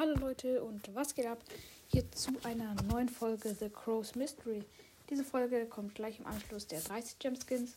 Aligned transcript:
Hallo 0.00 0.14
Leute 0.14 0.62
und 0.62 0.94
was 0.94 1.12
geht 1.12 1.26
ab? 1.26 1.40
Hier 1.88 2.08
zu 2.12 2.30
einer 2.44 2.72
neuen 2.84 3.08
Folge 3.08 3.52
The 3.52 3.68
Crow's 3.68 4.14
Mystery. 4.14 4.62
Diese 5.10 5.24
Folge 5.24 5.66
kommt 5.66 5.96
gleich 5.96 6.20
im 6.20 6.26
Anschluss 6.28 6.68
der 6.68 6.80
30 6.80 7.18
Gemskins. 7.18 7.72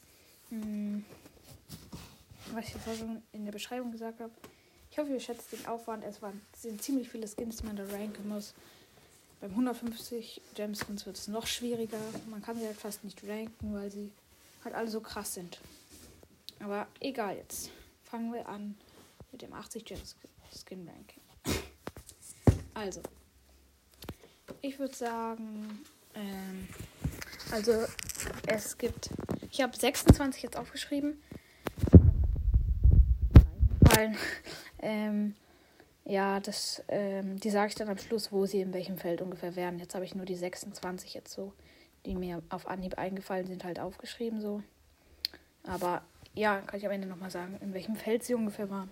Hm, 0.49 1.03
was 2.53 2.65
ich 2.65 2.73
vorher 2.73 2.97
schon 2.97 3.23
in 3.33 3.45
der 3.45 3.51
Beschreibung 3.51 3.91
gesagt 3.91 4.19
habe. 4.19 4.31
Ich 4.91 4.99
hoffe, 4.99 5.09
ihr 5.09 5.19
schätzt 5.19 5.51
den 5.51 5.65
Aufwand. 5.65 6.03
Es 6.03 6.21
waren, 6.21 6.39
sind 6.55 6.83
ziemlich 6.83 7.09
viele 7.09 7.27
Skins, 7.27 7.57
die 7.57 7.65
man 7.65 7.75
da 7.75 7.85
ranken 7.85 8.29
muss. 8.29 8.53
Beim 9.39 9.49
150 9.49 10.41
Gemskins 10.53 11.07
wird 11.07 11.17
es 11.17 11.27
noch 11.27 11.47
schwieriger. 11.47 11.97
Man 12.29 12.43
kann 12.43 12.55
sie 12.59 12.67
halt 12.67 12.77
fast 12.77 13.03
nicht 13.03 13.23
ranken, 13.23 13.73
weil 13.73 13.89
sie 13.89 14.11
halt 14.63 14.75
alle 14.75 14.89
so 14.89 15.01
krass 15.01 15.33
sind. 15.33 15.59
Aber 16.59 16.85
egal 16.99 17.37
jetzt. 17.37 17.71
Fangen 18.03 18.31
wir 18.31 18.47
an 18.47 18.77
mit 19.31 19.41
dem 19.41 19.53
80 19.53 19.85
Gemskin 19.85 20.87
Ranking. 20.87 21.30
Also, 22.73 23.01
ich 24.61 24.79
würde 24.79 24.95
sagen, 24.95 25.79
ähm, 26.15 26.67
also 27.51 27.73
es 28.47 28.77
gibt, 28.77 29.09
ich 29.51 29.61
habe 29.61 29.75
26 29.75 30.43
jetzt 30.43 30.57
aufgeschrieben. 30.57 31.21
Ähm, 34.81 35.35
ja, 36.05 36.39
das, 36.39 36.83
ähm, 36.87 37.39
die 37.39 37.49
sage 37.49 37.69
ich 37.69 37.75
dann 37.75 37.89
am 37.89 37.97
Schluss, 37.97 38.31
wo 38.31 38.45
sie 38.45 38.61
in 38.61 38.73
welchem 38.73 38.97
Feld 38.97 39.21
ungefähr 39.21 39.55
wären. 39.55 39.79
Jetzt 39.79 39.95
habe 39.95 40.05
ich 40.05 40.15
nur 40.15 40.25
die 40.25 40.35
26 40.35 41.13
jetzt 41.13 41.31
so, 41.31 41.53
die 42.05 42.15
mir 42.15 42.41
auf 42.49 42.67
Anhieb 42.67 42.97
eingefallen 42.97 43.47
sind, 43.47 43.63
halt 43.63 43.79
aufgeschrieben 43.79 44.41
so. 44.41 44.63
Aber 45.63 46.01
ja, 46.33 46.61
kann 46.61 46.79
ich 46.79 46.85
am 46.85 46.91
Ende 46.91 47.07
nochmal 47.07 47.29
sagen, 47.29 47.57
in 47.61 47.73
welchem 47.73 47.95
Feld 47.95 48.23
sie 48.23 48.33
ungefähr 48.33 48.69
waren. 48.69 48.89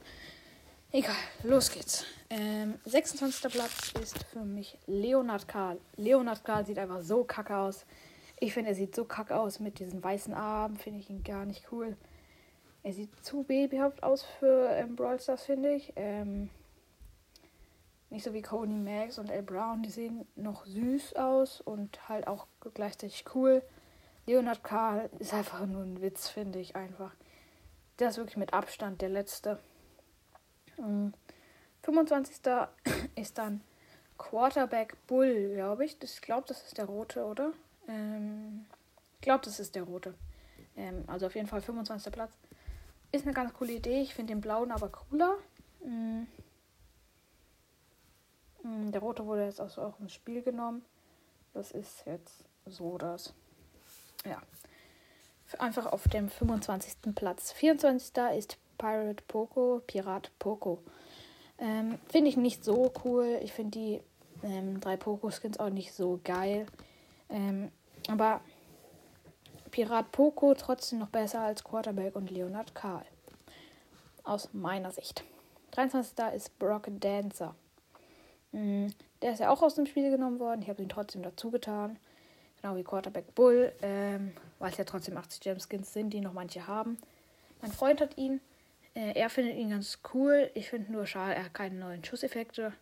Egal, 0.91 1.13
los 1.43 1.69
geht's. 1.69 2.03
Ähm, 2.31 2.79
26. 2.85 3.51
Platz 3.51 3.93
ist 4.01 4.23
für 4.23 4.39
mich 4.39 4.75
Leonard 4.87 5.47
Karl. 5.47 5.79
Leonard 5.97 6.43
Karl 6.43 6.65
sieht 6.65 6.79
einfach 6.79 7.01
so 7.01 7.23
kacke 7.23 7.55
aus. 7.55 7.85
Ich 8.39 8.55
finde, 8.55 8.71
er 8.71 8.75
sieht 8.75 8.95
so 8.95 9.05
kacke 9.05 9.39
aus 9.39 9.59
mit 9.59 9.77
diesen 9.77 10.03
weißen 10.03 10.33
Armen. 10.33 10.77
Finde 10.77 11.01
ich 11.01 11.11
ihn 11.11 11.23
gar 11.23 11.45
nicht 11.45 11.71
cool. 11.71 11.95
Er 12.81 12.93
sieht 12.93 13.23
zu 13.23 13.43
babyhaft 13.43 14.01
aus 14.01 14.23
für 14.39 14.67
ähm, 14.71 14.95
Brawl 14.95 15.19
Stars, 15.19 15.43
finde 15.43 15.75
ich. 15.75 15.93
Ähm, 15.95 16.49
nicht 18.09 18.23
so 18.23 18.33
wie 18.33 18.41
Coney 18.41 18.73
Max 18.73 19.19
und 19.19 19.29
L. 19.29 19.43
Brown. 19.43 19.83
Die 19.83 19.91
sehen 19.91 20.25
noch 20.35 20.65
süß 20.65 21.17
aus 21.17 21.61
und 21.61 22.09
halt 22.09 22.25
auch 22.25 22.47
gleichzeitig 22.73 23.25
cool. 23.35 23.61
Leonard 24.25 24.63
Karl 24.63 25.11
ist 25.19 25.35
einfach 25.35 25.63
nur 25.67 25.83
ein 25.83 26.01
Witz, 26.01 26.29
finde 26.29 26.57
ich 26.57 26.75
einfach. 26.75 27.13
Der 27.99 28.09
ist 28.09 28.17
wirklich 28.17 28.37
mit 28.37 28.53
Abstand 28.53 29.03
der 29.03 29.09
letzte. 29.09 29.59
25. 31.83 32.41
ist 33.15 33.37
dann 33.37 33.61
Quarterback 34.17 34.95
Bull, 35.07 35.53
glaube 35.55 35.85
ich. 35.85 35.97
Ich 36.01 36.21
glaube, 36.21 36.45
das 36.47 36.63
ist 36.63 36.77
der 36.77 36.85
rote, 36.85 37.25
oder? 37.25 37.53
Ähm, 37.87 38.65
ich 39.15 39.21
glaube, 39.21 39.43
das 39.45 39.59
ist 39.59 39.75
der 39.75 39.83
rote. 39.83 40.13
Ähm, 40.75 41.03
also 41.07 41.25
auf 41.25 41.35
jeden 41.35 41.47
Fall 41.47 41.61
25. 41.61 42.11
Platz. 42.11 42.33
Ist 43.11 43.25
eine 43.25 43.33
ganz 43.33 43.53
coole 43.53 43.73
Idee. 43.73 44.01
Ich 44.01 44.13
finde 44.13 44.33
den 44.33 44.41
blauen 44.41 44.71
aber 44.71 44.89
cooler. 44.89 45.37
Mhm. 45.83 46.27
Der 48.63 49.01
rote 49.01 49.25
wurde 49.25 49.45
jetzt 49.45 49.61
auch 49.61 49.99
ins 49.99 50.13
Spiel 50.13 50.41
genommen. 50.41 50.83
Das 51.53 51.71
ist 51.71 52.05
jetzt 52.05 52.43
so 52.65 52.97
das. 52.97 53.33
Ja. 54.25 54.41
Einfach 55.57 55.87
auf 55.87 56.07
dem 56.07 56.29
25. 56.29 57.15
Platz. 57.15 57.51
24. 57.53 58.11
ist 58.37 58.57
Pirate 58.79 59.23
Poco, 59.27 59.83
Pirat 59.85 60.31
Poco. 60.39 60.79
Ähm, 61.59 61.99
finde 62.07 62.29
ich 62.29 62.37
nicht 62.37 62.63
so 62.63 62.91
cool. 63.05 63.39
Ich 63.43 63.53
finde 63.53 63.77
die 63.77 64.01
ähm, 64.41 64.79
drei 64.79 64.97
Poco-Skins 64.97 65.59
auch 65.59 65.69
nicht 65.69 65.93
so 65.93 66.19
geil. 66.23 66.65
Ähm, 67.29 67.71
aber 68.07 68.41
Pirat 69.69 70.11
Poco 70.11 70.55
trotzdem 70.55 70.99
noch 70.99 71.09
besser 71.09 71.41
als 71.41 71.63
Quarterback 71.63 72.15
und 72.15 72.31
Leonard 72.31 72.73
Karl. 72.73 73.05
Aus 74.23 74.49
meiner 74.53 74.91
Sicht. 74.91 75.23
23. 75.71 76.17
ist 76.33 76.57
Brock 76.57 76.87
Dancer. 76.99 77.53
Mhm. 78.51 78.93
Der 79.21 79.33
ist 79.33 79.39
ja 79.39 79.49
auch 79.49 79.61
aus 79.61 79.75
dem 79.75 79.85
Spiel 79.85 80.09
genommen 80.09 80.39
worden. 80.39 80.61
Ich 80.61 80.69
habe 80.69 80.81
ihn 80.81 80.89
trotzdem 80.89 81.21
dazu 81.21 81.51
getan. 81.51 81.99
Genau 82.61 82.75
wie 82.75 82.83
Quarterback 82.83 83.35
Bull. 83.35 83.73
Ähm, 83.81 84.31
weil 84.59 84.71
es 84.71 84.77
ja 84.77 84.85
trotzdem 84.85 85.17
80 85.17 85.41
Gem-Skins 85.41 85.93
sind, 85.93 86.11
die 86.11 86.21
noch 86.21 86.33
manche 86.33 86.65
haben. 86.65 86.97
Mein 87.61 87.71
Freund 87.71 88.01
hat 88.01 88.17
ihn. 88.17 88.39
Äh, 88.93 89.13
er 89.13 89.29
findet 89.29 89.57
ihn 89.57 89.69
ganz 89.69 89.99
cool. 90.13 90.51
Ich 90.53 90.69
finde 90.69 90.91
nur 90.91 91.05
schade, 91.05 91.35
er 91.35 91.45
hat 91.45 91.53
keine 91.53 91.75
neuen 91.75 92.03
Schusseffekte. 92.03 92.73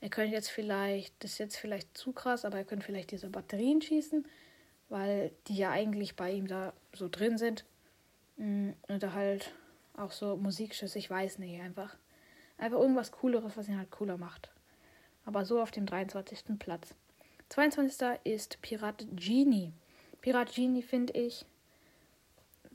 Er 0.00 0.08
könnte 0.10 0.34
jetzt 0.34 0.50
vielleicht, 0.50 1.14
das 1.24 1.32
ist 1.32 1.38
jetzt 1.38 1.56
vielleicht 1.56 1.96
zu 1.96 2.12
krass, 2.12 2.44
aber 2.44 2.58
er 2.58 2.64
könnte 2.64 2.84
vielleicht 2.84 3.10
diese 3.10 3.30
Batterien 3.30 3.80
schießen, 3.80 4.26
weil 4.90 5.32
die 5.46 5.56
ja 5.56 5.70
eigentlich 5.70 6.14
bei 6.14 6.30
ihm 6.30 6.46
da 6.46 6.74
so 6.92 7.08
drin 7.08 7.38
sind. 7.38 7.64
Mm, 8.36 8.70
und 8.88 9.14
halt 9.14 9.54
auch 9.96 10.12
so 10.12 10.36
Musikschüsse, 10.36 10.98
ich 10.98 11.08
weiß 11.08 11.38
nicht, 11.38 11.60
einfach. 11.60 11.96
Einfach 12.58 12.78
irgendwas 12.78 13.12
Cooleres, 13.12 13.56
was 13.56 13.68
ihn 13.68 13.78
halt 13.78 13.90
cooler 13.90 14.18
macht. 14.18 14.50
Aber 15.24 15.44
so 15.44 15.60
auf 15.60 15.70
dem 15.70 15.86
23. 15.86 16.58
Platz. 16.58 16.94
22. 17.48 18.20
ist 18.24 18.60
Pirat 18.62 19.06
Genie. 19.12 19.72
Pirat 20.20 20.54
Genie 20.54 20.82
finde 20.82 21.14
ich. 21.14 21.44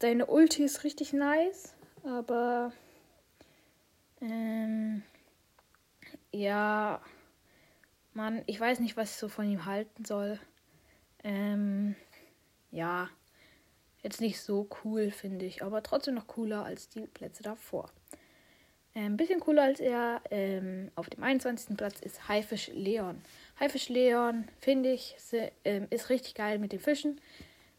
Seine 0.02 0.26
Ulti 0.28 0.64
ist 0.64 0.84
richtig 0.84 1.14
nice. 1.14 1.76
Aber 2.10 2.72
ähm, 4.20 5.04
ja, 6.32 7.02
Mann, 8.14 8.42
ich 8.48 8.60
weiß 8.60 8.80
nicht, 8.80 8.98
was 8.98 9.12
ich 9.12 9.18
so 9.18 9.30
von 9.30 9.48
ihm 9.48 9.66
halten 9.66 10.06
soll. 10.06 10.40
Ähm, 11.24 11.96
ja, 12.72 13.10
jetzt 14.02 14.22
nicht 14.22 14.42
so 14.42 14.68
cool, 14.84 15.12
finde 15.12 15.46
ich, 15.46 15.64
aber 15.64 15.84
trotzdem 15.84 16.16
noch 16.16 16.26
cooler 16.26 16.66
als 16.66 16.90
die 16.90 17.06
Plätze 17.06 17.44
davor. 17.44 17.92
Ein 18.96 19.06
ähm, 19.06 19.18
bisschen 19.18 19.40
cooler 19.40 19.64
als 19.64 19.80
er 19.80 20.22
ähm, 20.32 20.92
auf 20.96 21.12
dem 21.12 21.24
21. 21.24 21.78
Platz 21.78 22.00
ist 22.00 22.28
Haifisch 22.28 22.72
Leon. 22.74 23.22
Haifisch 23.60 23.88
Leon, 23.90 24.48
finde 24.60 24.92
ich, 24.92 25.16
ähm, 25.64 25.86
ist 25.92 26.10
richtig 26.10 26.34
geil 26.34 26.58
mit 26.58 26.72
den 26.72 26.80
Fischen. 26.80 27.22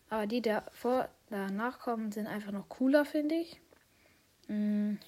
Aber 0.09 0.29
die, 0.29 0.41
die 0.41 0.51
davor, 0.51 1.09
danach 1.31 1.81
kommen, 1.81 2.13
sind 2.13 2.29
einfach 2.29 2.53
noch 2.53 2.69
cooler, 2.69 3.05
finde 3.05 3.35
ich. 3.35 3.61
Mm, 4.51 4.99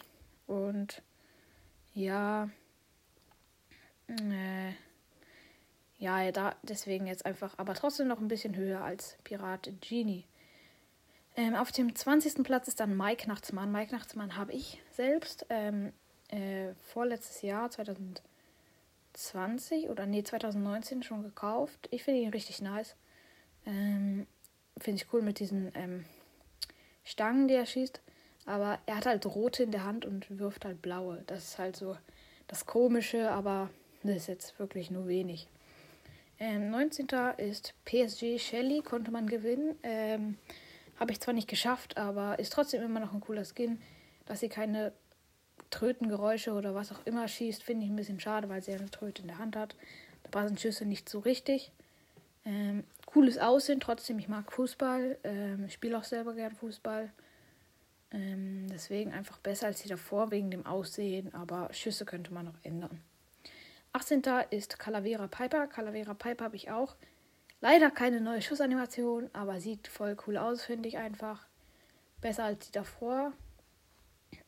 und 0.47 1.03
ja, 1.95 2.49
äh, 4.07 4.71
ja, 5.99 6.31
da 6.31 6.55
deswegen 6.63 7.09
jetzt 7.09 7.27
einfach, 7.27 7.59
aber 7.59 7.75
trotzdem 7.75 8.07
noch 8.07 8.21
ein 8.21 8.29
bisschen 8.29 8.55
höher 8.55 8.83
als 8.83 9.17
Pirat 9.25 9.69
Genie. 9.81 10.25
Ähm, 11.35 11.57
auf 11.57 11.73
dem 11.73 11.93
20. 11.95 12.45
Platz 12.45 12.69
ist 12.69 12.79
dann 12.79 12.95
Mike 12.97 13.27
Nachtsmann. 13.29 13.73
Mike 13.73 13.93
Nachtsmann 13.95 14.37
habe 14.37 14.53
ich 14.53 14.81
selbst 14.93 15.45
ähm, 15.49 15.93
äh, 16.29 16.75
vorletztes 16.93 17.43
Jahr, 17.43 17.69
2020 17.71 19.89
oder 19.89 20.07
nee, 20.07 20.23
2019 20.23 21.03
schon 21.03 21.25
gekauft. 21.25 21.89
Ich 21.91 22.05
finde 22.05 22.21
ihn 22.21 22.31
richtig 22.31 22.63
nice. 22.63 22.95
Ähm, 23.67 24.29
finde 24.79 25.03
ich 25.03 25.13
cool 25.13 25.23
mit 25.23 25.41
diesen 25.41 25.73
ähm, 25.75 26.05
Stangen, 27.05 27.49
die 27.49 27.55
er 27.55 27.67
schießt. 27.67 28.01
Aber 28.45 28.79
er 28.87 28.97
hat 28.97 29.07
halt 29.07 29.25
rote 29.27 29.63
in 29.63 29.71
der 29.71 29.85
Hand 29.85 30.05
und 30.05 30.39
wirft 30.39 30.65
halt 30.65 30.83
blaue. 30.83 31.23
Das 31.27 31.45
ist 31.45 31.59
halt 31.59 31.77
so 31.77 31.97
das 32.49 32.67
Komische, 32.67 33.31
aber 33.31 33.71
das 34.03 34.17
ist 34.17 34.27
jetzt 34.27 34.59
wirklich 34.59 34.91
nur 34.91 35.07
wenig. 35.07 35.47
Ähm, 36.39 36.71
19. 36.71 37.07
ist 37.37 37.75
PSG 37.85 38.39
Shelly, 38.39 38.83
konnte 38.83 39.13
man 39.13 39.29
gewinnen. 39.29 39.77
Ähm, 39.85 40.39
Habe 40.99 41.13
ich 41.13 41.21
zwar 41.21 41.35
nicht 41.35 41.49
geschafft, 41.49 41.97
aber 41.97 42.39
ist 42.39 42.53
trotzdem 42.53 42.83
immer 42.83 43.01
noch 43.01 43.13
ein 43.13 43.21
cooler 43.21 43.45
Skin. 43.45 43.81
Dass 44.27 44.41
sie 44.41 44.49
keine 44.49 44.93
Trötengeräusche 45.71 46.53
oder 46.53 46.75
was 46.75 46.93
auch 46.93 47.07
immer 47.07 47.29
schießt, 47.29 47.63
finde 47.63 47.85
ich 47.85 47.91
ein 47.91 47.97
bisschen 47.97 48.21
schade, 48.21 48.49
weil 48.49 48.63
sie 48.63 48.73
eine 48.73 48.91
Tröte 48.91 49.23
in 49.23 49.29
der 49.29 49.39
Hand 49.39 49.57
hat. 49.57 49.77
Da 50.25 50.31
passen 50.31 50.59
Schüsse 50.59 50.85
nicht 50.85 51.09
so 51.09 51.21
richtig. 51.21 51.71
Ähm, 52.45 52.85
cooles 53.07 53.39
Aussehen, 53.39 53.81
trotzdem, 53.81 54.19
ich 54.19 54.29
mag 54.29 54.53
Fußball. 54.53 55.19
Ähm, 55.23 55.69
spiele 55.71 55.97
auch 55.97 56.05
selber 56.05 56.35
gern 56.35 56.55
Fußball. 56.55 57.11
Ähm, 58.13 58.67
deswegen 58.71 59.13
einfach 59.13 59.39
besser 59.39 59.67
als 59.67 59.83
die 59.83 59.89
davor 59.89 60.31
wegen 60.31 60.51
dem 60.51 60.67
Aussehen, 60.67 61.35
aber 61.35 61.73
Schüsse 61.73 62.05
könnte 62.05 62.33
man 62.33 62.47
noch 62.47 62.59
ändern. 62.63 63.01
18. 63.93 64.23
ist 64.51 64.79
Calavera 64.79 65.27
Piper. 65.27 65.67
Calavera 65.67 66.15
Piper 66.15 66.45
habe 66.45 66.57
ich 66.57 66.71
auch. 66.71 66.97
Leider 67.61 67.91
keine 67.91 68.21
neue 68.21 68.43
Schussanimation, 68.43 69.31
aber 69.33 69.61
sieht 69.61 69.87
voll 69.89 70.17
cool 70.27 70.37
aus, 70.37 70.65
finde 70.65 70.89
ich 70.89 70.99
einfach. 70.99 71.47
Besser 72.21 72.45
als 72.45 72.67
die 72.67 72.73
davor. 72.73 73.33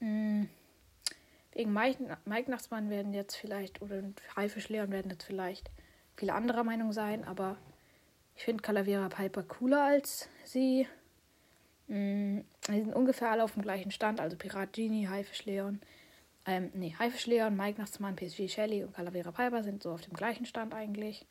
Mhm. 0.00 0.48
Wegen 1.52 1.72
Mike, 1.72 2.50
Nachtsmann 2.50 2.90
werden 2.90 3.14
jetzt 3.14 3.36
vielleicht, 3.36 3.80
oder 3.80 4.02
Haifisch 4.34 4.70
werden 4.70 5.10
jetzt 5.10 5.24
vielleicht 5.24 5.70
viele 6.16 6.34
anderer 6.34 6.64
Meinung 6.64 6.92
sein, 6.92 7.22
aber 7.24 7.56
ich 8.34 8.44
finde 8.44 8.62
Calavera 8.62 9.08
Piper 9.08 9.44
cooler 9.44 9.84
als 9.84 10.28
sie. 10.42 10.88
Mm, 11.88 12.40
die 12.68 12.80
sind 12.80 12.94
ungefähr 12.94 13.30
alle 13.30 13.44
auf 13.44 13.52
dem 13.52 13.62
gleichen 13.62 13.90
Stand, 13.90 14.20
also 14.20 14.36
Pirat 14.36 14.72
Genie, 14.72 15.08
Haifisch 15.08 15.44
Leon. 15.44 15.80
Ähm, 16.46 16.70
nee, 16.74 16.94
Haifisch 16.98 17.26
Leon, 17.26 17.56
Mike 17.56 17.80
Nachtsmann, 17.80 18.16
PSG 18.16 18.48
Shelly 18.48 18.84
und 18.84 18.94
Calavera 18.94 19.32
Piper 19.32 19.62
sind 19.62 19.82
so 19.82 19.92
auf 19.92 20.02
dem 20.02 20.14
gleichen 20.14 20.46
Stand 20.46 20.74
eigentlich. 20.74 21.26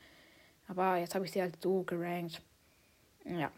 Aber 0.67 0.97
jetzt 0.97 1.15
habe 1.15 1.25
ich 1.25 1.31
sie 1.31 1.41
halt 1.41 1.61
so 1.61 1.83
gerankt. 1.83 2.41
Ja. 3.25 3.51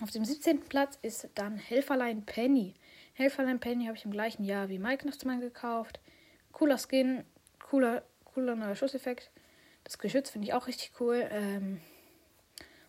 Auf 0.00 0.10
dem 0.10 0.24
17. 0.24 0.60
Platz 0.60 0.98
ist 1.02 1.28
dann 1.34 1.56
Helferlein 1.56 2.24
Penny. 2.24 2.74
Helferlein 3.14 3.58
Penny 3.58 3.86
habe 3.86 3.96
ich 3.96 4.04
im 4.04 4.12
gleichen 4.12 4.44
Jahr 4.44 4.68
wie 4.68 4.78
Mike 4.78 5.06
Nachtsmann 5.06 5.40
gekauft. 5.40 6.00
Cooler 6.52 6.78
Skin, 6.78 7.24
cooler, 7.58 8.04
cooler 8.24 8.54
neuer 8.54 8.76
Schusseffekt. 8.76 9.30
Das 9.84 9.98
Geschütz 9.98 10.30
finde 10.30 10.46
ich 10.46 10.54
auch 10.54 10.66
richtig 10.66 10.92
cool. 11.00 11.28
Ähm, 11.30 11.80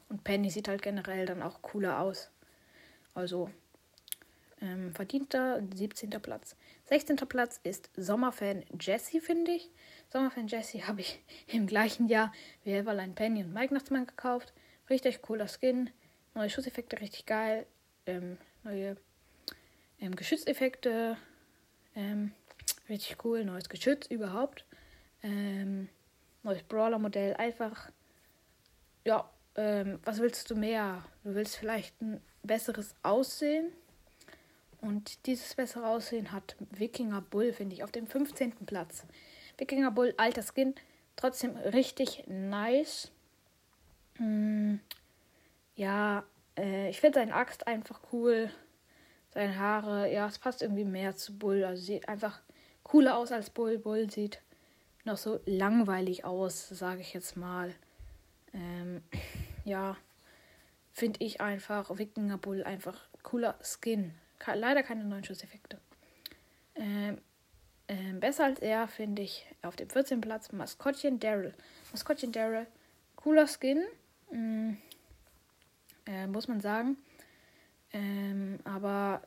und 0.09 0.23
Penny 0.23 0.49
sieht 0.49 0.67
halt 0.67 0.81
generell 0.81 1.25
dann 1.25 1.41
auch 1.41 1.61
cooler 1.61 1.99
aus. 1.99 2.29
Also 3.19 3.49
ähm, 4.61 4.93
verdienter 4.93 5.61
17. 5.75 6.09
Platz. 6.21 6.55
16. 6.85 7.17
Platz 7.17 7.59
ist 7.63 7.89
Sommerfan 7.97 8.63
Jesse, 8.79 9.19
finde 9.19 9.51
ich. 9.51 9.69
Sommerfan 10.07 10.47
Jesse 10.47 10.79
habe 10.87 11.01
ich 11.01 11.19
im 11.47 11.67
gleichen 11.67 12.07
Jahr 12.07 12.31
wie 12.63 12.71
Everline 12.71 13.13
Penny 13.13 13.43
und 13.43 13.53
Mike 13.53 13.73
Nachtsmann 13.73 14.07
gekauft. 14.07 14.53
Richtig 14.89 15.21
cooler 15.21 15.47
Skin. 15.47 15.89
Neue 16.33 16.49
Schusseffekte, 16.49 17.01
richtig 17.01 17.25
geil. 17.25 17.65
Ähm, 18.05 18.37
neue 18.63 18.95
ähm, 19.99 20.15
Geschützeffekte. 20.15 21.17
Ähm, 21.95 22.31
richtig 22.87 23.17
cool. 23.25 23.43
Neues 23.43 23.67
Geschütz 23.67 24.07
überhaupt. 24.07 24.63
Ähm, 25.23 25.89
neues 26.43 26.63
Brawler-Modell. 26.63 27.33
Einfach, 27.33 27.91
ja, 29.05 29.29
ähm, 29.55 29.99
was 30.05 30.19
willst 30.19 30.49
du 30.49 30.55
mehr? 30.55 31.03
Du 31.25 31.35
willst 31.35 31.57
vielleicht 31.57 32.01
ein 32.01 32.21
besseres 32.43 32.95
Aussehen. 33.03 33.71
Und 34.81 35.25
dieses 35.25 35.55
bessere 35.55 35.87
Aussehen 35.87 36.31
hat 36.31 36.55
Wikinger 36.71 37.21
Bull, 37.21 37.51
finde 37.51 37.75
ich, 37.75 37.83
auf 37.83 37.91
dem 37.91 38.07
15. 38.07 38.65
Platz. 38.65 39.05
Wikinger 39.57 39.91
Bull, 39.91 40.13
alter 40.17 40.43
Skin, 40.43 40.73
trotzdem 41.17 41.57
richtig 41.57 42.23
nice. 42.27 43.11
Hm, 44.15 44.79
ja, 45.75 46.23
äh, 46.57 46.89
ich 46.89 47.01
finde 47.01 47.19
seine 47.19 47.33
Axt 47.33 47.67
einfach 47.67 47.99
cool. 48.13 48.51
Seine 49.31 49.59
Haare, 49.59 50.11
ja, 50.11 50.27
es 50.27 50.39
passt 50.39 50.61
irgendwie 50.61 50.85
mehr 50.85 51.15
zu 51.15 51.37
Bull. 51.37 51.63
Also 51.63 51.83
sieht 51.83 52.07
einfach 52.07 52.41
cooler 52.83 53.17
aus 53.17 53.31
als 53.31 53.49
Bull. 53.49 53.77
Bull 53.77 54.09
sieht 54.09 54.41
noch 55.03 55.17
so 55.17 55.39
langweilig 55.45 56.25
aus, 56.25 56.69
sage 56.69 57.01
ich 57.01 57.13
jetzt 57.13 57.37
mal. 57.37 57.73
Ähm, 58.53 59.03
ja, 59.65 59.97
finde 60.91 61.23
ich 61.23 61.41
einfach 61.41 61.97
Wikinger 61.97 62.37
Bull 62.37 62.63
einfach 62.63 63.07
cooler 63.23 63.57
Skin. 63.61 64.13
Leider 64.45 64.83
keine 64.83 65.03
neuen 65.03 65.23
Schusseffekte. 65.23 65.79
Ähm, 66.75 67.19
ähm, 67.87 68.19
besser 68.19 68.45
als 68.45 68.59
er 68.59 68.87
finde 68.87 69.21
ich 69.21 69.45
auf 69.61 69.75
dem 69.75 69.89
14. 69.89 70.21
Platz 70.21 70.51
Maskottchen 70.51 71.19
Daryl. 71.19 71.53
Maskottchen 71.91 72.31
Daryl, 72.31 72.67
cooler 73.15 73.47
Skin. 73.47 73.83
Mm, 74.31 74.73
äh, 76.05 76.27
muss 76.27 76.47
man 76.47 76.61
sagen. 76.61 76.97
Ähm, 77.91 78.59
aber 78.63 79.21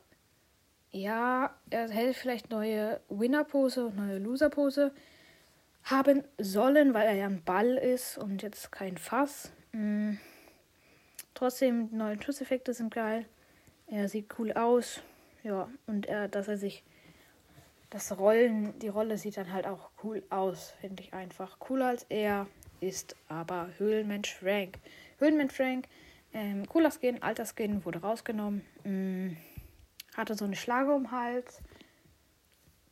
ja, 0.91 1.53
er 1.69 1.89
hätte 1.89 2.13
vielleicht 2.13 2.49
neue 2.51 3.01
Winner-Pose 3.09 3.87
und 3.87 3.97
neue 3.97 4.19
Loser-Pose 4.19 4.93
haben 5.83 6.23
sollen, 6.37 6.93
weil 6.93 7.07
er 7.07 7.15
ja 7.15 7.25
ein 7.25 7.43
Ball 7.43 7.75
ist 7.75 8.17
und 8.17 8.41
jetzt 8.41 8.71
kein 8.71 8.97
Fass. 8.97 9.51
Mhm. 9.73 10.19
Trotzdem, 11.33 11.89
neue 11.91 12.21
Schusseffekte 12.21 12.73
sind 12.73 12.93
geil. 12.93 13.25
Er 13.87 14.07
sieht 14.09 14.37
cool 14.37 14.53
aus. 14.53 15.01
Ja, 15.43 15.69
und 15.87 16.05
er, 16.05 16.27
dass 16.27 16.47
er 16.47 16.57
sich. 16.57 16.83
Das 17.89 18.17
Rollen, 18.17 18.79
die 18.79 18.87
Rolle 18.87 19.19
sieht 19.19 19.37
dann 19.37 19.53
halt 19.53 19.67
auch 19.67 19.91
cool 20.03 20.23
aus, 20.31 20.73
finde 20.81 21.03
ich 21.03 21.13
einfach. 21.13 21.59
Cooler 21.59 21.87
als 21.89 22.07
er 22.09 22.47
ist 22.81 23.15
aber 23.27 23.69
Höhlenmensch 23.77 24.33
Frank. 24.33 24.79
Höhlenmensch 25.19 25.53
Frank, 25.53 25.87
ähm, 26.33 26.67
cooler 26.67 26.89
Skin, 26.89 27.21
alter 27.21 27.45
Skin, 27.45 27.85
wurde 27.85 28.01
rausgenommen. 28.01 28.65
Mh, 28.83 29.35
hatte 30.17 30.33
so 30.33 30.45
eine 30.45 30.55
Schlage 30.55 30.91
um 30.91 31.03
den 31.03 31.11
Hals 31.11 31.61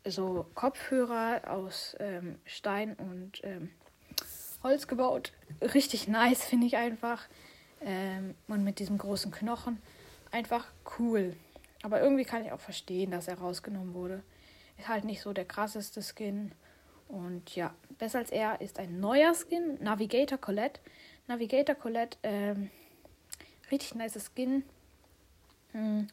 so 0.05 0.45
Kopfhörer 0.55 1.41
aus 1.47 1.95
ähm, 1.99 2.39
Stein 2.45 2.95
und 2.95 3.41
ähm, 3.43 3.69
Holz 4.63 4.87
gebaut. 4.87 5.33
Richtig 5.61 6.07
nice, 6.07 6.43
finde 6.43 6.67
ich 6.67 6.77
einfach. 6.77 7.23
Ähm, 7.81 8.35
und 8.47 8.63
mit 8.63 8.79
diesem 8.79 8.97
großen 8.97 9.31
Knochen. 9.31 9.81
Einfach 10.31 10.65
cool. 10.99 11.35
Aber 11.83 12.01
irgendwie 12.01 12.25
kann 12.25 12.45
ich 12.45 12.51
auch 12.51 12.59
verstehen, 12.59 13.11
dass 13.11 13.27
er 13.27 13.39
rausgenommen 13.39 13.93
wurde. 13.93 14.23
Ist 14.77 14.87
halt 14.87 15.03
nicht 15.03 15.21
so 15.21 15.33
der 15.33 15.45
krasseste 15.45 16.01
Skin. 16.01 16.51
Und 17.07 17.55
ja, 17.55 17.73
besser 17.97 18.19
als 18.19 18.31
er 18.31 18.61
ist 18.61 18.79
ein 18.79 18.99
neuer 18.99 19.33
Skin, 19.33 19.77
Navigator 19.81 20.37
Colette. 20.37 20.79
Navigator 21.27 21.75
Colette, 21.75 22.17
ähm, 22.23 22.69
richtig 23.71 23.95
nice 23.95 24.31
Skin. 24.33 24.63
Hm, 25.71 26.07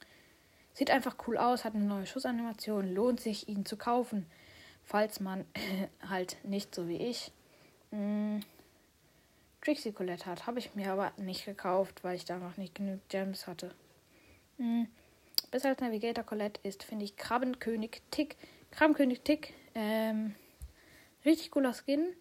Sieht 0.79 0.93
einfach 0.93 1.17
cool 1.27 1.37
aus, 1.39 1.65
hat 1.65 1.75
eine 1.75 1.87
neue 1.87 2.07
Schussanimation, 2.07 2.95
lohnt 2.95 3.19
sich, 3.19 3.49
ihn 3.49 3.67
zu 3.67 3.77
kaufen, 3.77 4.27
falls 4.85 5.19
man 5.19 5.45
halt 6.09 6.37
nicht 6.45 6.73
so 6.73 6.87
wie 6.87 6.99
ich 6.99 7.33
mh, 7.91 8.43
Trixie 9.63 9.93
Colette 9.93 10.27
hat. 10.27 10.47
Habe 10.47 10.59
ich 10.59 10.75
mir 10.75 10.93
aber 10.93 11.13
nicht 11.17 11.45
gekauft, 11.45 12.05
weil 12.05 12.17
ich 12.17 12.25
da 12.25 12.39
noch 12.39 12.57
nicht 12.57 12.75
genug 12.75 13.01
Gems 13.09 13.47
hatte. 13.47 13.75
Mh, 14.59 14.87
besser 15.51 15.71
als 15.71 15.81
Navigator 15.81 16.25
Colette 16.25 16.61
ist, 16.63 16.83
finde 16.83 17.05
ich, 17.05 17.17
Krabbenkönig 17.17 18.03
Tick. 18.11 18.37
Krabbenkönig 18.71 19.23
Tick, 19.23 19.55
ähm, 19.75 20.35
richtig 21.25 21.51
cooler 21.51 21.75
Skin. 21.75 22.15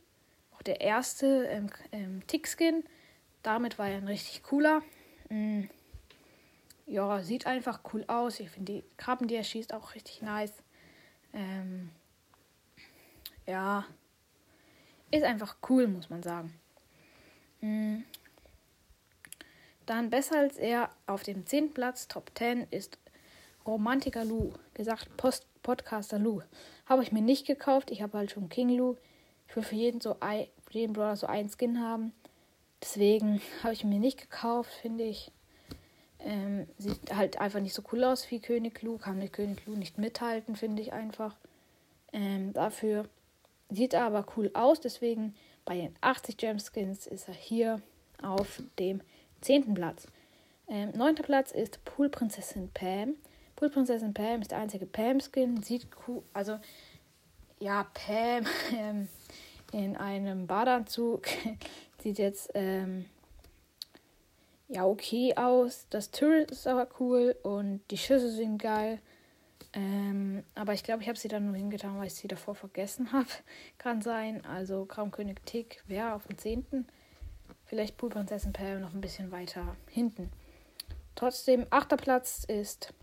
Auch 0.53 0.61
der 0.61 0.81
erste 0.81 1.45
ähm, 1.45 1.69
ähm, 1.91 2.25
Tick-Skin. 2.27 2.83
Damit 3.43 3.77
war 3.77 3.89
er 3.89 3.97
ein 3.97 4.07
richtig 4.07 4.43
cooler. 4.43 4.81
Mh, 5.29 5.67
ja, 6.87 7.21
sieht 7.21 7.45
einfach 7.45 7.81
cool 7.93 8.05
aus. 8.07 8.39
Ich 8.39 8.49
finde 8.49 8.73
die 8.73 8.83
Krabben, 8.95 9.27
die 9.27 9.35
er 9.35 9.43
schießt, 9.43 9.73
auch 9.73 9.93
richtig 9.93 10.21
nice. 10.21 10.53
Ähm, 11.33 11.91
ja, 13.45 13.85
ist 15.11 15.23
einfach 15.23 15.57
cool, 15.69 15.87
muss 15.87 16.09
man 16.09 16.23
sagen. 16.23 16.53
Mhm. 17.61 18.03
Dann 19.85 20.09
besser 20.09 20.37
als 20.39 20.57
er 20.57 20.89
auf 21.05 21.23
dem 21.23 21.45
10. 21.45 21.73
Platz, 21.73 22.07
Top 22.07 22.31
10, 22.35 22.67
ist 22.71 22.97
Romantiker 23.65 24.25
Lou. 24.25 24.51
Gesagt, 24.73 25.15
Post 25.17 25.45
Podcaster 25.63 26.19
Lou. 26.19 26.41
Habe 26.85 27.03
ich 27.03 27.11
mir 27.11 27.21
nicht 27.21 27.45
gekauft. 27.47 27.91
Ich 27.91 28.01
habe 28.01 28.17
halt 28.17 28.31
schon 28.31 28.49
King 28.49 28.69
Lou. 28.69 28.95
Ich 29.47 29.55
will 29.55 29.63
für 29.63 29.75
jeden 29.75 30.01
so 30.01 30.17
ein, 30.19 30.47
für 30.65 30.77
jeden 30.77 30.93
Brawler 30.93 31.15
so 31.15 31.27
einen 31.27 31.49
Skin 31.49 31.81
haben. 31.81 32.13
Deswegen 32.81 33.41
habe 33.63 33.73
ich 33.73 33.83
mir 33.83 33.99
nicht 33.99 34.19
gekauft, 34.19 34.71
finde 34.81 35.03
ich. 35.03 35.31
Ähm, 36.19 36.67
sieht 36.77 37.13
halt 37.15 37.39
einfach 37.39 37.59
nicht 37.59 37.73
so 37.73 37.83
cool 37.91 38.03
aus 38.03 38.29
wie 38.31 38.39
König 38.39 38.81
Lu. 38.81 38.97
Kann 38.97 39.19
mit 39.19 39.33
König 39.33 39.65
Lu 39.65 39.75
nicht 39.75 39.97
mithalten, 39.97 40.55
finde 40.55 40.81
ich 40.81 40.93
einfach. 40.93 41.35
Ähm, 42.11 42.53
dafür 42.53 43.07
sieht 43.69 43.93
er 43.93 44.03
aber 44.03 44.25
cool 44.35 44.51
aus. 44.53 44.79
Deswegen 44.81 45.35
bei 45.67 45.75
den 45.75 45.93
80 45.99 46.37
Gem 46.37 46.59
Skins 46.59 47.07
ist 47.07 47.27
er 47.27 47.33
hier 47.33 47.81
auf 48.23 48.63
dem 48.79 49.01
10. 49.41 49.73
Platz. 49.73 50.07
Ähm, 50.69 50.91
9. 50.95 51.15
Platz 51.15 51.51
ist 51.51 51.83
Poolprinzessin 51.83 52.69
Pam. 52.73 53.15
Poolprinzessin 53.57 54.13
Pam 54.13 54.41
ist 54.41 54.51
der 54.51 54.59
einzige 54.59 54.85
Pam-Skin. 54.85 55.61
Sieht 55.61 55.87
cool, 56.07 56.23
also 56.33 56.57
ja, 57.59 57.85
Pam 57.93 58.45
ähm, 58.73 59.09
in 59.73 59.97
einem 59.97 60.47
Badeanzug 60.47 61.27
sieht 62.01 62.17
jetzt 62.17 62.49
ähm, 62.53 63.05
ja 64.69 64.85
okay 64.85 65.35
aus. 65.35 65.85
Das 65.89 66.11
Turret 66.11 66.51
ist 66.51 66.65
aber 66.65 66.87
cool 67.01 67.35
und 67.43 67.81
die 67.91 67.97
Schüsse 67.97 68.31
sind 68.31 68.57
geil. 68.59 68.99
Ähm, 69.73 70.06
aber 70.57 70.73
ich 70.73 70.83
glaube, 70.83 71.03
ich 71.03 71.07
habe 71.07 71.19
sie 71.19 71.27
dann 71.27 71.45
nur 71.45 71.55
hingetan, 71.55 71.99
weil 71.99 72.07
ich 72.07 72.15
sie 72.15 72.27
davor 72.27 72.55
vergessen 72.55 73.11
habe. 73.13 73.27
Kann 73.77 74.01
sein. 74.01 74.43
Also 74.45 74.85
Traumkönig 74.85 75.37
Tick 75.45 75.83
wäre 75.87 76.13
auf 76.13 76.25
dem 76.25 76.37
10. 76.37 76.87
Vielleicht 77.65 77.97
Poolprinzessin 77.97 78.53
Pam 78.53 78.81
noch 78.81 78.93
ein 78.93 79.01
bisschen 79.01 79.31
weiter 79.31 79.75
hinten. 79.89 80.31
Trotzdem, 81.15 81.67
achter 81.69 81.97
Platz 81.97 82.43
ist 82.47 82.93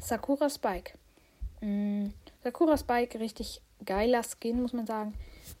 Sakura 0.00 0.50
Spike. 0.50 0.94
Mm, 1.60 2.08
Sakura 2.42 2.76
Spike, 2.76 3.20
richtig 3.20 3.60
geiler 3.84 4.22
Skin, 4.22 4.60
muss 4.60 4.72
man 4.72 4.86
sagen. 4.86 5.14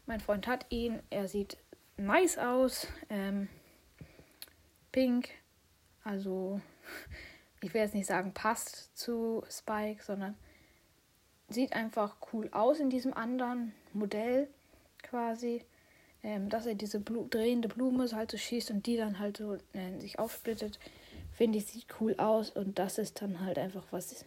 Mein 0.06 0.20
Freund 0.20 0.46
hat 0.46 0.66
ihn. 0.70 1.00
Er 1.10 1.28
sieht 1.28 1.58
nice 1.96 2.38
aus. 2.38 2.86
Ähm, 3.08 3.48
pink. 4.90 5.28
Also, 6.02 6.60
ich 7.60 7.72
will 7.72 7.82
jetzt 7.82 7.94
nicht 7.94 8.06
sagen, 8.06 8.32
passt 8.32 8.96
zu 8.96 9.44
Spike, 9.48 10.02
sondern 10.02 10.36
sieht 11.50 11.72
einfach 11.74 12.16
cool 12.32 12.48
aus 12.52 12.80
in 12.80 12.90
diesem 12.90 13.12
anderen 13.14 13.72
Modell 13.92 14.48
quasi. 15.02 15.64
Ähm, 16.22 16.50
dass 16.50 16.66
er 16.66 16.74
diese 16.74 17.00
Blu 17.00 17.26
drehende 17.30 17.68
Blume 17.68 18.06
so 18.06 18.14
halt 18.14 18.30
so 18.30 18.36
schießt 18.36 18.70
und 18.70 18.84
die 18.84 18.98
dann 18.98 19.18
halt 19.18 19.38
so 19.38 19.54
äh, 19.72 19.98
sich 19.98 20.18
aufsplittet, 20.18 20.78
finde 21.32 21.56
ich, 21.56 21.66
sieht 21.66 21.86
cool 21.98 22.14
aus 22.18 22.50
und 22.50 22.78
das 22.78 22.98
ist 22.98 23.22
dann 23.22 23.40
halt 23.40 23.58
einfach 23.58 23.84
was 23.90 24.26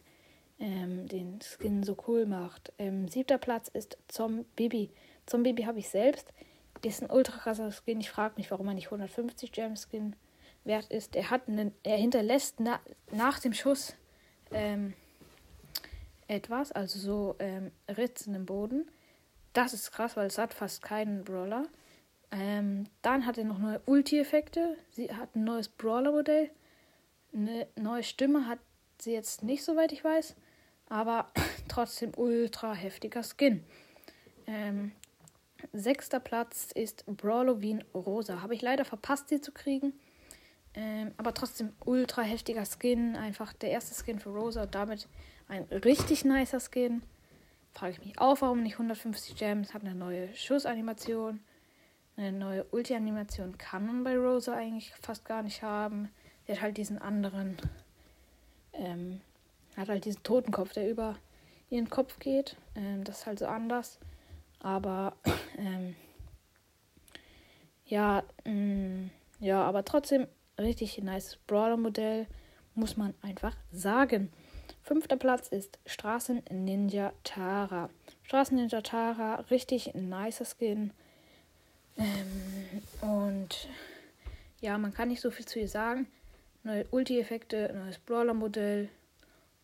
ähm, 0.60 1.08
den 1.08 1.40
Skin 1.42 1.84
so 1.84 1.96
cool 2.08 2.26
macht. 2.26 2.74
Ähm, 2.80 3.08
siebter 3.08 3.38
Platz 3.38 3.68
ist 3.68 3.98
Zombie. 4.08 4.90
Zombie 5.28 5.66
habe 5.66 5.80
ich 5.80 5.90
selbst. 5.90 6.34
Ist 6.84 7.04
ein 7.04 7.12
ultra 7.12 7.38
krasser 7.38 7.72
Skin. 7.72 8.00
Ich 8.00 8.10
frage 8.10 8.36
mich, 8.38 8.50
warum 8.50 8.68
er 8.68 8.74
nicht 8.74 8.88
150 8.88 9.52
Gem 9.52 9.76
Skin 9.76 10.16
wert 10.64 10.88
ist. 10.90 11.16
Er 11.16 11.30
hat 11.30 11.48
einen, 11.48 11.74
er 11.84 11.98
hinterlässt 11.98 12.60
na, 12.60 12.80
nach 13.12 13.40
dem 13.40 13.54
Schuss 13.54 13.96
ähm, 14.52 14.94
etwas, 16.28 16.72
also 16.72 17.00
so 17.00 17.36
ähm, 17.40 17.72
Ritzen 17.88 18.36
im 18.36 18.46
Boden. 18.46 18.90
Das 19.54 19.74
ist 19.74 19.92
krass, 19.92 20.18
weil 20.18 20.28
es 20.28 20.38
hat 20.38 20.54
fast 20.54 20.82
keinen 20.82 21.24
Brawler. 21.24 21.68
Ähm, 22.32 22.86
dann 23.04 23.26
hat 23.26 23.38
er 23.38 23.44
noch 23.44 23.60
neue 23.60 23.80
Ulti-Effekte. 23.86 24.76
Sie 24.90 25.14
hat 25.14 25.36
ein 25.36 25.44
neues 25.44 25.70
Brawler-Modell. 25.70 26.50
Eine 27.34 27.68
neue 27.76 28.04
Stimme 28.04 28.48
hat 28.48 28.60
sie 29.00 29.14
jetzt 29.14 29.44
nicht, 29.44 29.64
soweit 29.64 29.92
ich 29.92 30.04
weiß. 30.04 30.36
Aber 30.90 31.32
trotzdem 31.68 32.12
ultra 32.16 32.74
heftiger 32.74 33.22
Skin. 33.24 33.64
Ähm, 34.48 34.92
sechster 35.72 36.20
Platz 36.20 36.72
ist 36.74 37.06
Brawloween 37.06 37.84
Rosa. 37.94 38.42
Habe 38.42 38.56
ich 38.56 38.62
leider 38.64 38.86
verpasst, 38.86 39.30
sie 39.30 39.40
zu 39.40 39.52
kriegen. 39.52 39.94
Ähm, 40.74 41.12
aber 41.18 41.36
trotzdem 41.36 41.74
ultra 41.86 42.24
heftiger 42.24 42.66
Skin. 42.66 43.16
Einfach 43.16 43.54
der 43.54 43.70
erste 43.70 43.94
Skin 43.94 44.20
für 44.20 44.30
Rosa 44.30 44.64
und 44.64 44.74
damit 44.74 45.08
ein 45.48 45.64
richtig 45.64 46.26
nicer 46.26 46.60
Skin. 46.60 47.04
Frage 47.74 47.94
ich 47.94 48.06
mich 48.06 48.20
auch, 48.20 48.42
warum 48.42 48.64
nicht 48.64 48.74
150 48.74 49.36
Gems. 49.36 49.74
Hat 49.74 49.84
eine 49.84 49.96
neue 49.96 50.34
Schussanimation. 50.36 51.40
Eine 52.16 52.32
neue 52.32 52.64
Ulti-Animation 52.66 53.58
kann 53.58 53.88
man 53.88 54.04
bei 54.04 54.16
Rosa 54.16 54.56
eigentlich 54.56 54.94
fast 55.02 55.26
gar 55.26 55.42
nicht 55.42 55.64
haben. 55.64 56.10
Der 56.48 56.56
hat 56.56 56.62
halt 56.62 56.78
diesen 56.78 57.00
anderen. 57.00 57.58
Ähm, 58.74 59.22
hat 59.76 59.90
halt 59.90 60.06
diesen 60.06 60.22
Totenkopf, 60.24 60.74
der 60.74 60.90
über 60.90 61.18
ihren 61.70 61.90
Kopf 61.90 62.20
geht. 62.20 62.56
Ähm, 62.76 63.04
das 63.04 63.20
ist 63.20 63.26
halt 63.26 63.40
so 63.40 63.48
anders. 63.48 64.00
Aber 64.60 65.16
ähm, 65.58 65.96
ja, 67.86 68.24
mh, 68.46 68.52
mm, 68.52 69.10
ja, 69.40 69.64
aber 69.64 69.84
trotzdem 69.84 70.28
richtig 70.60 71.02
nice 71.02 71.38
Brawler-Modell, 71.48 72.28
muss 72.76 72.96
man 72.96 73.14
einfach 73.22 73.56
sagen. 73.72 74.32
Fünfter 74.82 75.16
Platz 75.16 75.48
ist 75.48 75.80
Straßen 75.86 76.44
Ninja 76.52 77.14
Tara. 77.24 77.90
Straßen 78.24 78.58
Ninja 78.58 78.82
Tara, 78.82 79.36
richtig 79.52 79.94
nicer 79.94 80.46
Skin. 80.46 80.92
Ähm, 81.98 82.82
und 83.02 83.68
ja, 84.62 84.78
man 84.78 84.94
kann 84.94 85.10
nicht 85.10 85.22
so 85.22 85.32
viel 85.32 85.46
zu 85.46 85.60
ihr 85.60 85.68
sagen. 85.68 86.08
Neue 86.64 86.86
Ulti-Effekte, 86.92 87.74
neues 87.74 88.00
Brawler-Modell, 88.00 88.90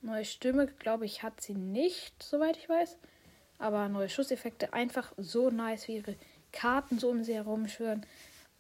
neue 0.01 0.25
Stimme, 0.25 0.67
glaube 0.67 1.05
ich, 1.05 1.23
hat 1.23 1.41
sie 1.41 1.53
nicht, 1.53 2.21
soweit 2.21 2.57
ich 2.57 2.67
weiß. 2.67 2.97
Aber 3.57 3.87
neue 3.89 4.09
Schusseffekte, 4.09 4.73
einfach 4.73 5.13
so 5.17 5.49
nice, 5.49 5.87
wie 5.87 5.97
ihre 5.97 6.15
Karten 6.51 6.99
so 6.99 7.09
um 7.09 7.23
sie 7.23 7.35
herumschwören. 7.35 8.05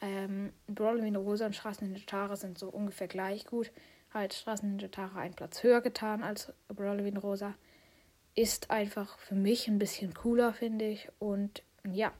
Ähm, 0.01 0.53
Brawler 0.67 1.03
wie 1.03 1.15
Rosa 1.15 1.45
und 1.45 1.55
Straßen 1.55 2.05
Tara 2.05 2.35
sind 2.35 2.57
so 2.57 2.69
ungefähr 2.69 3.07
gleich 3.07 3.45
gut. 3.45 3.71
Halt 4.13 4.33
Straßen 4.33 4.77
Tara 4.91 5.19
einen 5.19 5.35
Platz 5.35 5.63
höher 5.63 5.81
getan 5.81 6.23
als 6.23 6.53
Brawler 6.67 7.05
wie 7.05 7.15
Rosa. 7.17 7.55
Ist 8.35 8.71
einfach 8.71 9.17
für 9.19 9.35
mich 9.35 9.67
ein 9.67 9.79
bisschen 9.79 10.13
cooler, 10.13 10.53
finde 10.53 10.85
ich. 10.85 11.09
Und 11.19 11.63
ja, 11.85 12.13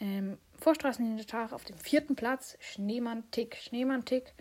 ähm, 0.00 0.38
Vorstraßen 0.58 1.04
in 1.04 1.16
der 1.16 1.26
Tag 1.26 1.52
auf 1.52 1.64
dem 1.64 1.76
vierten 1.78 2.16
Platz. 2.16 2.56
Schneemann-Tick. 2.60 3.56
Schneemann-Tick. 3.56 4.34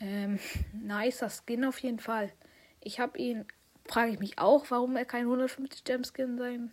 Ähm, 0.00 0.38
nicer 0.72 1.30
Skin 1.30 1.64
auf 1.64 1.78
jeden 1.80 1.98
Fall. 1.98 2.32
Ich 2.80 3.00
habe 3.00 3.18
ihn, 3.18 3.44
frage 3.86 4.12
ich 4.12 4.18
mich 4.18 4.38
auch, 4.38 4.66
warum 4.70 4.96
er 4.96 5.04
kein 5.04 5.22
150 5.22 5.84
Gem 5.84 6.02
Skin 6.04 6.38
sein 6.38 6.72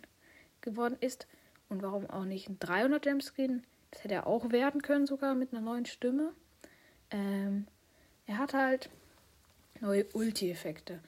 geworden 0.60 0.96
ist. 1.00 1.26
Und 1.68 1.82
warum 1.82 2.08
auch 2.08 2.24
nicht 2.24 2.48
ein 2.48 2.58
300 2.58 3.02
Gem 3.02 3.20
Skin. 3.20 3.64
Das 3.92 4.02
hätte 4.02 4.14
er 4.14 4.26
auch 4.26 4.50
werden 4.50 4.82
können, 4.82 5.06
sogar 5.06 5.36
mit 5.36 5.52
einer 5.52 5.62
neuen 5.62 5.86
Stimme. 5.86 6.32
Ähm, 7.10 7.68
er 8.26 8.38
hat 8.38 8.52
halt 8.54 8.90
neue 9.80 10.04
Ulti-Effekte, 10.12 10.98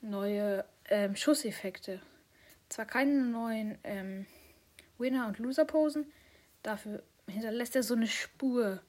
neue 0.00 0.64
ähm, 0.88 1.14
Schusseffekte. 1.14 2.00
Zwar 2.70 2.86
keine 2.86 3.24
neuen 3.24 3.76
ähm, 3.84 4.24
Winner- 4.98 5.26
und 5.26 5.38
Loser-Posen, 5.38 6.06
Dafür 6.62 7.02
hinterlässt 7.26 7.76
er 7.76 7.82
so 7.82 7.94
eine 7.94 8.06
Spur. 8.06 8.80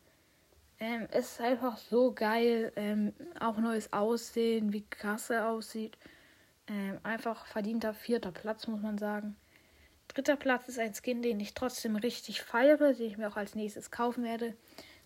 Ähm, 0.79 1.07
es 1.11 1.33
ist 1.33 1.41
einfach 1.41 1.77
so 1.77 2.13
geil. 2.13 2.71
Ähm, 2.75 3.13
auch 3.39 3.57
neues 3.57 3.93
Aussehen, 3.93 4.73
wie 4.73 4.85
krass 4.89 5.29
er 5.29 5.49
aussieht. 5.49 5.97
Ähm, 6.67 6.99
einfach 7.03 7.45
verdienter 7.45 7.93
vierter 7.93 8.31
Platz, 8.31 8.67
muss 8.67 8.81
man 8.81 8.97
sagen. 8.97 9.35
Dritter 10.09 10.35
Platz 10.35 10.67
ist 10.67 10.79
ein 10.79 10.93
Skin, 10.93 11.21
den 11.21 11.39
ich 11.39 11.53
trotzdem 11.53 11.95
richtig 11.95 12.41
feiere, 12.41 12.93
den 12.93 13.07
ich 13.07 13.17
mir 13.17 13.29
auch 13.29 13.37
als 13.37 13.55
nächstes 13.55 13.91
kaufen 13.91 14.23
werde. 14.23 14.55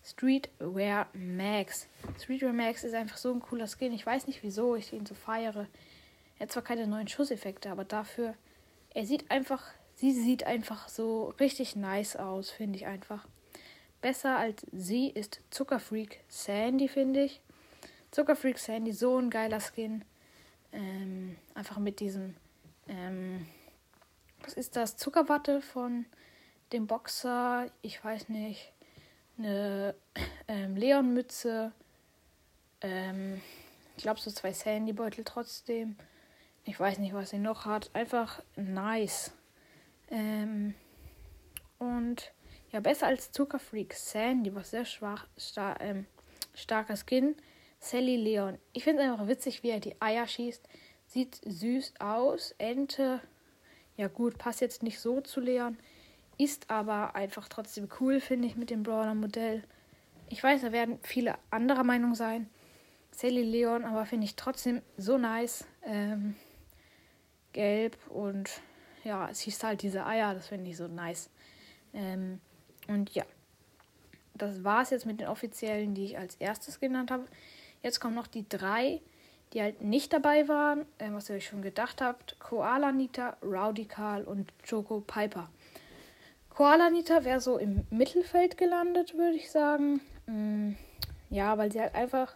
Streetwear 0.04 1.08
Max. 1.12 1.86
Streetwear 2.20 2.52
Max 2.52 2.84
ist 2.84 2.94
einfach 2.94 3.16
so 3.16 3.32
ein 3.32 3.40
cooler 3.40 3.68
Skin. 3.68 3.92
Ich 3.92 4.04
weiß 4.04 4.26
nicht, 4.26 4.42
wieso 4.42 4.76
ich 4.76 4.92
ihn 4.92 5.06
so 5.06 5.14
feiere. 5.14 5.66
Er 6.38 6.46
hat 6.46 6.52
zwar 6.52 6.64
keine 6.64 6.86
neuen 6.86 7.08
Schusseffekte, 7.08 7.70
aber 7.70 7.84
dafür, 7.84 8.34
er 8.92 9.06
sieht 9.06 9.30
einfach 9.30 9.62
Sie 9.96 10.12
sieht 10.12 10.44
einfach 10.44 10.88
so 10.88 11.34
richtig 11.38 11.76
nice 11.76 12.16
aus, 12.16 12.50
finde 12.50 12.76
ich 12.76 12.86
einfach. 12.86 13.26
Besser 14.00 14.36
als 14.36 14.66
sie 14.72 15.08
ist 15.08 15.40
Zuckerfreak 15.50 16.20
Sandy, 16.28 16.88
finde 16.88 17.24
ich. 17.24 17.40
Zuckerfreak 18.10 18.58
Sandy, 18.58 18.92
so 18.92 19.18
ein 19.18 19.30
geiler 19.30 19.60
Skin. 19.60 20.04
Ähm, 20.72 21.36
einfach 21.54 21.78
mit 21.78 22.00
diesem, 22.00 22.34
ähm, 22.88 23.46
was 24.44 24.54
ist 24.54 24.76
das? 24.76 24.96
Zuckerwatte 24.96 25.60
von 25.60 26.06
dem 26.72 26.86
Boxer, 26.86 27.70
ich 27.82 28.04
weiß 28.04 28.28
nicht, 28.28 28.72
eine 29.38 29.94
ähm, 30.48 30.76
Leon-Mütze, 30.76 31.72
ähm, 32.80 33.40
ich 33.96 34.02
glaube 34.02 34.20
so 34.20 34.30
zwei 34.30 34.52
Sandy-Beutel 34.52 35.24
trotzdem. 35.24 35.96
Ich 36.64 36.78
weiß 36.80 36.98
nicht, 36.98 37.14
was 37.14 37.30
sie 37.30 37.38
noch 37.38 37.66
hat. 37.66 37.90
Einfach 37.94 38.42
nice. 38.56 39.32
Ähm, 40.10 40.74
und 41.78 42.32
ja, 42.72 42.80
besser 42.80 43.06
als 43.06 43.30
Zuckerfreak 43.32 43.92
Sandy, 43.94 44.54
was 44.54 44.70
sehr 44.70 44.84
schwach, 44.84 45.26
star, 45.38 45.80
ähm, 45.80 46.06
starker 46.54 46.96
Skin. 46.96 47.36
Sally 47.78 48.16
Leon. 48.16 48.58
Ich 48.72 48.82
finde 48.82 49.02
es 49.02 49.10
einfach 49.10 49.28
witzig, 49.28 49.62
wie 49.62 49.70
er 49.70 49.80
die 49.80 50.00
Eier 50.00 50.26
schießt. 50.26 50.66
Sieht 51.06 51.38
süß 51.44 51.94
aus. 52.00 52.54
Ente. 52.56 53.20
Ja, 53.96 54.08
gut, 54.08 54.38
passt 54.38 54.60
jetzt 54.60 54.82
nicht 54.82 54.98
so 54.98 55.20
zu 55.20 55.40
Leon. 55.40 55.78
Ist 56.36 56.70
aber 56.70 57.14
einfach 57.14 57.48
trotzdem 57.48 57.88
cool, 58.00 58.20
finde 58.20 58.48
ich, 58.48 58.56
mit 58.56 58.70
dem 58.70 58.82
Brawler-Modell. 58.82 59.62
Ich 60.28 60.42
weiß, 60.42 60.62
da 60.62 60.72
werden 60.72 60.98
viele 61.02 61.36
anderer 61.50 61.84
Meinung 61.84 62.14
sein. 62.14 62.48
Sally 63.12 63.42
Leon, 63.42 63.84
aber 63.84 64.06
finde 64.06 64.24
ich 64.24 64.34
trotzdem 64.34 64.82
so 64.96 65.16
nice. 65.16 65.64
Ähm, 65.84 66.34
gelb 67.52 67.96
und 68.10 68.50
ja, 69.04 69.28
es 69.30 69.40
hieß 69.40 69.62
halt 69.62 69.82
diese 69.82 70.04
Eier, 70.04 70.34
das 70.34 70.48
finde 70.48 70.70
ich 70.70 70.76
so 70.76 70.88
nice. 70.88 71.30
Ähm, 71.92 72.40
und 72.88 73.10
ja, 73.14 73.24
das 74.34 74.64
war 74.64 74.82
es 74.82 74.90
jetzt 74.90 75.06
mit 75.06 75.20
den 75.20 75.28
offiziellen, 75.28 75.94
die 75.94 76.04
ich 76.04 76.18
als 76.18 76.34
erstes 76.36 76.80
genannt 76.80 77.10
habe. 77.10 77.24
Jetzt 77.82 78.00
kommen 78.00 78.14
noch 78.14 78.26
die 78.26 78.48
drei, 78.48 79.00
die 79.54 79.62
halt 79.62 79.80
nicht 79.82 80.12
dabei 80.12 80.48
waren, 80.48 80.84
äh, 80.98 81.10
was 81.12 81.30
ihr 81.30 81.36
euch 81.36 81.46
schon 81.46 81.62
gedacht 81.62 82.02
habt. 82.02 82.38
Koala 82.40 82.92
Nita, 82.92 83.36
Rowdy 83.42 83.86
Carl 83.86 84.24
und 84.24 84.52
Choco 84.68 85.00
Piper. 85.00 85.48
Koala 86.50 86.90
Nita 86.90 87.24
wäre 87.24 87.40
so 87.40 87.56
im 87.58 87.86
Mittelfeld 87.90 88.58
gelandet, 88.58 89.16
würde 89.16 89.36
ich 89.36 89.50
sagen. 89.50 90.00
Mm, 90.26 90.72
ja, 91.30 91.56
weil 91.56 91.72
sie 91.72 91.80
halt 91.80 91.94
einfach. 91.94 92.34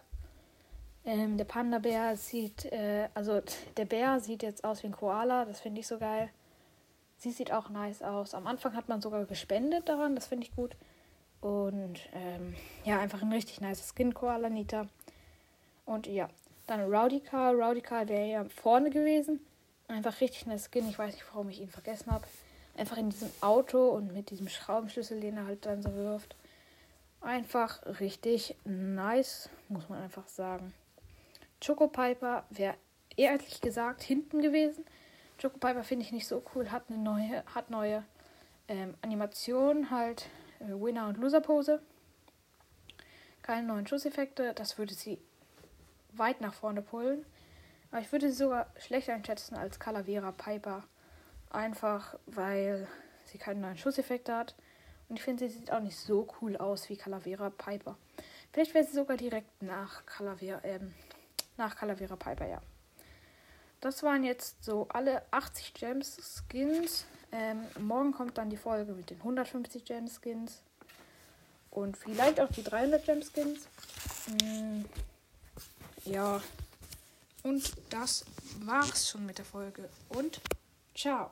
Ähm, 1.05 1.37
der 1.37 1.45
Panda-Bär 1.45 2.17
sieht, 2.17 2.65
äh, 2.65 3.07
also 3.13 3.41
der 3.77 3.85
Bär 3.85 4.19
sieht 4.19 4.43
jetzt 4.43 4.63
aus 4.63 4.83
wie 4.83 4.87
ein 4.87 4.95
Koala, 4.95 5.45
das 5.45 5.61
finde 5.61 5.79
ich 5.79 5.87
so 5.87 5.97
geil. 5.97 6.29
Sie 7.17 7.31
sieht 7.31 7.51
auch 7.51 7.69
nice 7.69 8.01
aus. 8.01 8.33
Am 8.33 8.47
Anfang 8.47 8.75
hat 8.75 8.89
man 8.89 9.01
sogar 9.01 9.25
gespendet 9.25 9.89
daran, 9.89 10.15
das 10.15 10.27
finde 10.27 10.45
ich 10.45 10.55
gut. 10.55 10.75
Und 11.41 11.99
ähm, 12.13 12.55
ja, 12.83 12.99
einfach 12.99 13.21
ein 13.21 13.31
richtig 13.31 13.61
nice 13.61 13.93
Skin 13.93 14.13
Koala 14.13 14.49
Nita. 14.49 14.87
Und 15.85 16.05
ja, 16.05 16.29
dann 16.69 16.81
Rowdy 16.81 17.19
Carl. 17.19 17.61
Rowdy 17.61 17.81
Carl 17.81 18.07
wäre 18.07 18.27
ja 18.27 18.43
vorne 18.45 18.89
gewesen. 18.89 19.39
Einfach 19.87 20.21
richtig 20.21 20.45
nice 20.45 20.69
Skin. 20.71 20.87
Ich 20.89 20.99
weiß 20.99 21.13
nicht, 21.13 21.25
warum 21.31 21.49
ich 21.49 21.61
ihn 21.61 21.69
vergessen 21.69 22.11
habe. 22.11 22.25
Einfach 22.77 22.97
in 22.97 23.09
diesem 23.09 23.31
Auto 23.41 23.89
und 23.89 24.13
mit 24.13 24.29
diesem 24.29 24.47
Schraubenschlüssel, 24.47 25.19
den 25.19 25.37
er 25.37 25.47
halt 25.47 25.65
dann 25.65 25.81
so 25.81 25.93
wirft. 25.95 26.35
Einfach 27.21 27.81
richtig 27.99 28.55
nice, 28.63 29.49
muss 29.67 29.89
man 29.89 30.01
einfach 30.01 30.27
sagen. 30.27 30.73
Choco 31.65 31.87
Piper 31.87 32.45
wäre 32.49 32.75
ehrlich 33.17 33.59
gesagt 33.59 34.01
hinten 34.01 34.41
gewesen. 34.41 34.85
Choco 35.41 35.57
Piper 35.57 35.83
finde 35.83 36.05
ich 36.05 36.11
nicht 36.11 36.27
so 36.27 36.43
cool. 36.53 36.71
Hat 36.71 36.83
eine 36.87 36.99
neue, 36.99 37.43
hat 37.53 37.69
neue 37.69 38.03
ähm, 38.67 38.93
Animationen, 39.01 39.89
halt 39.89 40.27
äh, 40.59 40.69
Winner- 40.69 41.07
und 41.07 41.17
Loser-Pose. 41.17 41.81
Keine 43.41 43.67
neuen 43.67 43.87
Schusseffekte. 43.87 44.53
Das 44.53 44.77
würde 44.77 44.93
sie 44.93 45.17
weit 46.13 46.41
nach 46.41 46.53
vorne 46.53 46.81
pullen. 46.81 47.25
Aber 47.91 48.01
ich 48.01 48.11
würde 48.11 48.29
sie 48.29 48.35
sogar 48.35 48.67
schlechter 48.77 49.13
einschätzen 49.13 49.55
als 49.55 49.79
Calavera 49.79 50.31
Piper. 50.31 50.83
Einfach 51.49 52.15
weil 52.25 52.87
sie 53.25 53.37
keinen 53.37 53.61
neuen 53.61 53.77
Schusseffekt 53.77 54.29
hat. 54.29 54.55
Und 55.07 55.17
ich 55.17 55.23
finde, 55.23 55.47
sie 55.47 55.57
sieht 55.57 55.71
auch 55.71 55.79
nicht 55.79 55.97
so 55.97 56.27
cool 56.41 56.55
aus 56.57 56.89
wie 56.89 56.97
Calavera 56.97 57.49
Piper. 57.49 57.97
Vielleicht 58.53 58.73
wäre 58.73 58.85
sie 58.85 58.95
sogar 58.95 59.17
direkt 59.17 59.61
nach 59.61 60.05
Calavera, 60.05 60.59
ähm, 60.63 60.93
nach 61.57 61.75
Calavera 61.75 62.15
Piper, 62.15 62.47
ja. 62.47 62.61
Das 63.81 64.03
waren 64.03 64.23
jetzt 64.23 64.63
so 64.63 64.87
alle 64.89 65.21
80 65.31 65.73
Gems 65.73 66.43
Skins. 66.47 67.05
Ähm, 67.31 67.63
morgen 67.79 68.11
kommt 68.11 68.37
dann 68.37 68.49
die 68.49 68.57
Folge 68.57 68.91
mit 68.93 69.09
den 69.09 69.17
150 69.17 69.85
Gem 69.85 70.07
Skins. 70.07 70.61
Und 71.71 71.95
vielleicht 71.95 72.39
auch 72.41 72.49
die 72.49 72.63
300 72.63 73.05
Gem 73.05 73.21
Skins. 73.21 73.67
Mm, 74.43 74.81
ja. 76.05 76.41
Und 77.43 77.73
das 77.89 78.25
war's 78.65 79.09
schon 79.09 79.25
mit 79.25 79.37
der 79.37 79.45
Folge. 79.45 79.89
Und 80.09 80.41
ciao. 80.95 81.31